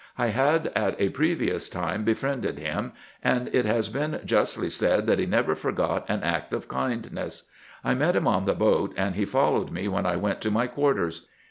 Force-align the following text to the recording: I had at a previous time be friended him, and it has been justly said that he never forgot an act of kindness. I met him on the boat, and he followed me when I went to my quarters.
I 0.17 0.29
had 0.29 0.71
at 0.75 0.99
a 0.99 1.09
previous 1.09 1.69
time 1.69 2.03
be 2.03 2.15
friended 2.15 2.57
him, 2.57 2.93
and 3.23 3.49
it 3.53 3.67
has 3.67 3.87
been 3.87 4.19
justly 4.25 4.67
said 4.67 5.05
that 5.05 5.19
he 5.19 5.27
never 5.27 5.53
forgot 5.53 6.09
an 6.09 6.23
act 6.23 6.55
of 6.55 6.67
kindness. 6.67 7.47
I 7.83 7.93
met 7.93 8.15
him 8.15 8.27
on 8.27 8.45
the 8.45 8.55
boat, 8.55 8.95
and 8.97 9.13
he 9.13 9.25
followed 9.25 9.69
me 9.69 9.87
when 9.87 10.07
I 10.07 10.15
went 10.15 10.41
to 10.41 10.49
my 10.49 10.65
quarters. 10.65 11.27